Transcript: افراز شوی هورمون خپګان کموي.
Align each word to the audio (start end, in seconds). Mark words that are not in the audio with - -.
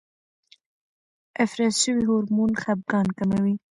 افراز 1.43 1.73
شوی 1.83 2.03
هورمون 2.09 2.51
خپګان 2.61 3.07
کموي. 3.17 3.53